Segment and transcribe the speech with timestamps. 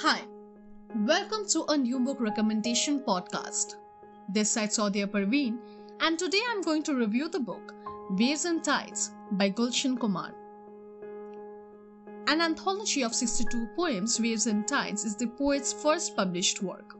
[0.00, 0.20] Hi,
[0.94, 3.74] welcome to a new book recommendation podcast.
[4.28, 5.58] This side Soudia Parveen,
[5.98, 7.74] and today I'm going to review the book
[8.10, 10.32] Waves and Tides by Gulshan Kumar.
[12.28, 16.94] An anthology of 62 poems, Waves and Tides is the poet's first published work.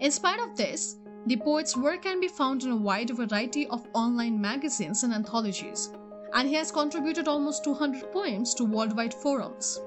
[0.00, 0.96] In spite of this,
[1.26, 5.92] the poet's work can be found in a wide variety of online magazines and anthologies,
[6.32, 9.78] and he has contributed almost 200 poems to worldwide forums.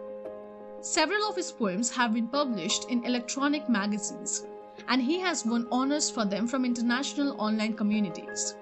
[0.89, 4.45] Several of his poems have been published in electronic magazines,
[4.87, 8.55] and he has won honors for them from international online communities.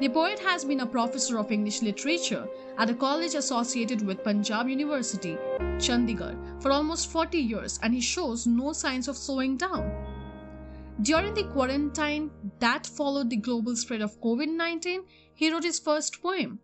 [0.00, 4.68] The poet has been a professor of English literature at a college associated with Punjab
[4.68, 5.38] University,
[5.78, 9.88] Chandigarh, for almost 40 years, and he shows no signs of slowing down.
[11.02, 16.20] During the quarantine that followed the global spread of COVID 19, he wrote his first
[16.20, 16.58] poem,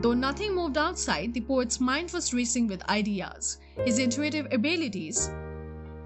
[0.00, 3.58] Though nothing moved outside, the poet's mind was racing with ideas.
[3.84, 5.30] His intuitive abilities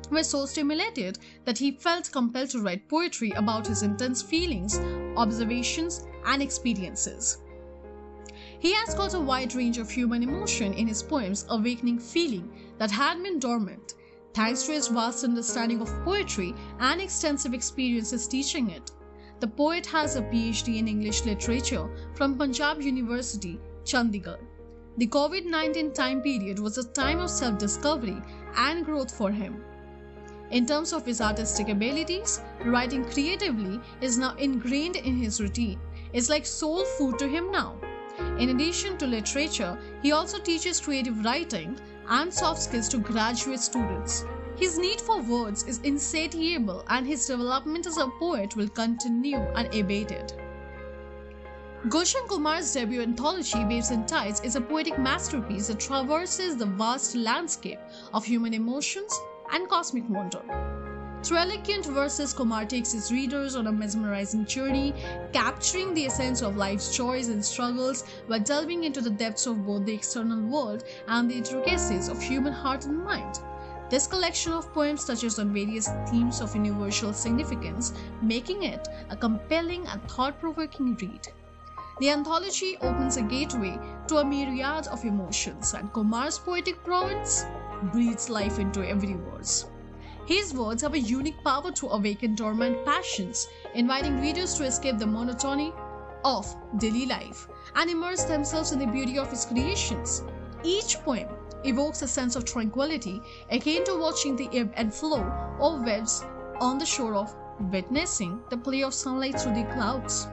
[0.08, 4.78] were so stimulated that he felt compelled to write poetry about his intense feelings,
[5.16, 7.38] observations, and experiences.
[8.60, 12.92] He has got a wide range of human emotion in his poems, awakening feeling that
[12.92, 13.94] had been dormant,
[14.32, 18.92] thanks to his vast understanding of poetry and extensive experiences teaching it.
[19.40, 24.38] The poet has a PhD in English literature from Punjab University Chandigarh.
[24.96, 28.22] The COVID 19 time period was a time of self discovery
[28.54, 29.64] and growth for him.
[30.52, 35.80] In terms of his artistic abilities, writing creatively is now ingrained in his routine.
[36.12, 37.74] It's like soul food to him now.
[38.38, 41.76] In addition to literature, he also teaches creative writing
[42.08, 44.24] and soft skills to graduate students.
[44.54, 50.32] His need for words is insatiable, and his development as a poet will continue unabated.
[51.88, 57.14] Gulshan Kumar's debut anthology, Waves and Tides, is a poetic masterpiece that traverses the vast
[57.14, 57.78] landscape
[58.14, 59.12] of human emotions
[59.52, 60.40] and cosmic wonder.
[61.22, 64.94] Through elegant verses, Kumar takes his readers on a mesmerizing journey,
[65.34, 69.84] capturing the essence of life's joys and struggles while delving into the depths of both
[69.84, 73.40] the external world and the intricacies of human heart and mind.
[73.90, 77.92] This collection of poems touches on various themes of universal significance,
[78.22, 81.28] making it a compelling and thought provoking read.
[82.00, 83.78] The anthology opens a gateway
[84.08, 87.46] to a myriad of emotions, and Kumar's poetic prowess
[87.92, 89.66] breathes life into every verse.
[90.26, 95.06] His words have a unique power to awaken dormant passions, inviting readers to escape the
[95.06, 95.72] monotony
[96.24, 97.46] of daily life
[97.76, 100.24] and immerse themselves in the beauty of his creations.
[100.64, 101.28] Each poem
[101.62, 105.22] evokes a sense of tranquility, akin to watching the ebb and flow
[105.60, 106.24] of waves
[106.60, 107.36] on the shore of
[107.70, 110.26] witnessing the play of sunlight through the clouds.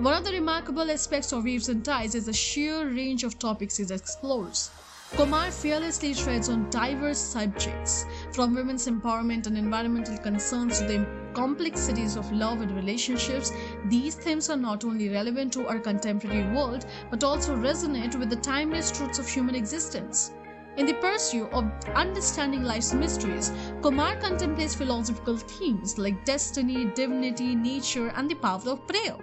[0.00, 3.78] One of the remarkable aspects of Waves and Tides is the sheer range of topics
[3.78, 4.70] it explores.
[5.12, 12.16] Kumar fearlessly treads on diverse subjects, from women's empowerment and environmental concerns to the complexities
[12.16, 13.52] of love and relationships.
[13.84, 18.36] These themes are not only relevant to our contemporary world, but also resonate with the
[18.36, 20.32] timeless truths of human existence.
[20.76, 28.08] In the pursuit of understanding life's mysteries, Kumar contemplates philosophical themes like destiny, divinity, nature,
[28.16, 29.18] and the power of prayer.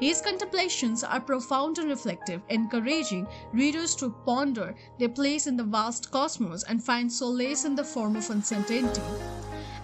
[0.00, 6.10] His contemplations are profound and reflective, encouraging readers to ponder their place in the vast
[6.10, 9.02] cosmos and find solace in the form of uncertainty.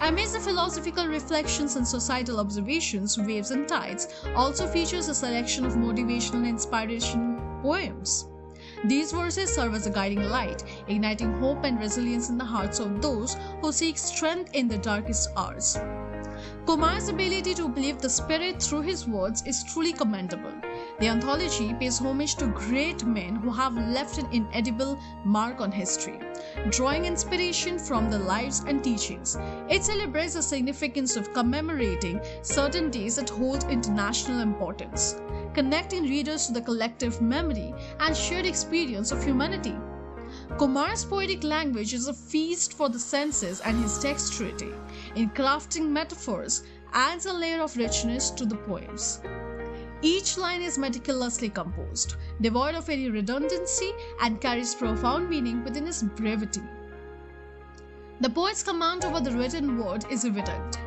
[0.01, 5.73] Amidst the philosophical reflections and societal observations, Waves and Tides also features a selection of
[5.73, 8.27] motivational and inspiration poems.
[8.85, 13.01] These verses serve as a guiding light, igniting hope and resilience in the hearts of
[13.01, 15.77] those who seek strength in the darkest hours.
[16.65, 20.53] Kumar's ability to believe the spirit through his words is truly commendable.
[20.99, 26.19] The anthology pays homage to great men who have left an inedible mark on history,
[26.69, 29.37] drawing inspiration from the lives and teachings.
[29.69, 35.15] It celebrates the significance of commemorating certain days that hold international importance,
[35.53, 39.75] connecting readers to the collective memory and shared experience of humanity.
[40.57, 44.71] Kumar's poetic language is a feast for the senses, and his dexterity
[45.15, 46.63] in crafting metaphors
[46.93, 49.21] adds a layer of richness to the poems.
[50.01, 56.03] Each line is meticulously composed, devoid of any redundancy, and carries profound meaning within its
[56.03, 56.61] brevity.
[58.19, 60.79] The poet's command over the written word is evident,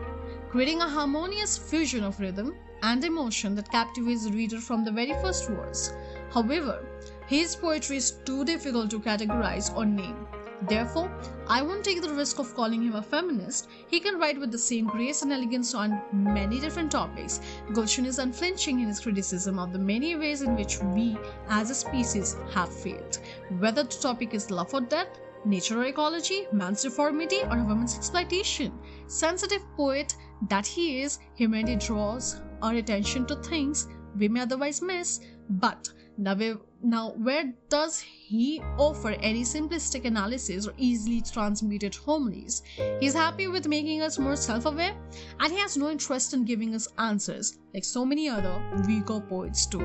[0.50, 5.14] creating a harmonious fusion of rhythm and emotion that captivates the reader from the very
[5.22, 5.92] first verse.
[6.32, 6.84] However,
[7.26, 10.26] his poetry is too difficult to categorize or name.
[10.62, 11.10] Therefore,
[11.46, 13.68] I won't take the risk of calling him a feminist.
[13.88, 17.40] He can write with the same grace and elegance on many different topics.
[17.72, 21.16] Gulshan is unflinching in his criticism of the many ways in which we
[21.48, 23.18] as a species have failed.
[23.58, 27.96] Whether the topic is love or death, nature or ecology, man's deformity, or a woman's
[27.96, 28.72] exploitation.
[29.06, 30.16] Sensitive poet
[30.48, 33.86] that he is, he mainly draws our attention to things
[34.18, 41.20] we may otherwise miss, but now, where does he offer any simplistic analysis or easily
[41.20, 42.62] transmuted homilies?
[43.00, 44.96] He's happy with making us more self aware,
[45.40, 49.66] and he has no interest in giving us answers, like so many other weaker poets
[49.66, 49.78] do.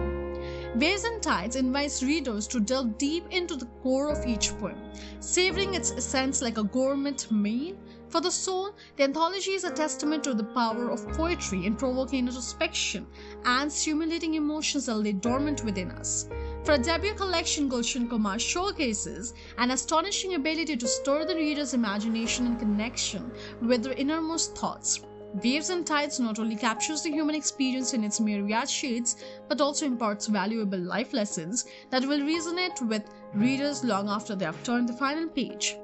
[0.75, 4.77] Waves and Tides invites readers to delve deep into the core of each poem,
[5.19, 7.75] savoring its essence like a gourmet meal
[8.11, 12.27] for the soul, the anthology is a testament to the power of poetry in provoking
[12.27, 13.07] introspection
[13.45, 16.27] and stimulating emotions that lay dormant within us.
[16.65, 22.45] For a debut collection, Gulshan Kumar showcases an astonishing ability to stir the reader's imagination
[22.47, 23.31] and connection
[23.61, 24.99] with their innermost thoughts.
[25.41, 29.15] Waves and Tides not only captures the human experience in its myriad shades,
[29.47, 34.61] but also imparts valuable life lessons that will resonate with readers long after they have
[34.63, 35.77] turned the final page.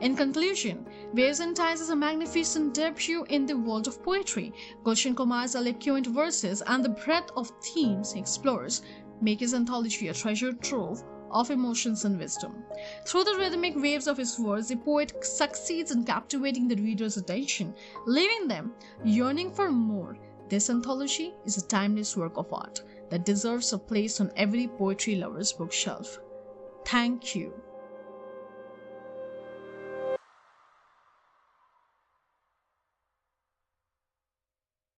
[0.00, 4.52] In conclusion, and is a magnificent debut in the world of poetry.
[4.84, 8.82] Gulshan Kumar's eloquent verses and the breadth of themes he explores
[9.20, 12.64] make his anthology a treasure trove of emotions and wisdom.
[13.06, 17.74] Through the rhythmic waves of his words, the poet succeeds in captivating the reader's attention,
[18.06, 18.72] leaving them
[19.04, 20.16] yearning for more.
[20.48, 25.16] This anthology is a timeless work of art that deserves a place on every poetry
[25.16, 26.18] lover's bookshelf.
[26.86, 27.52] Thank you.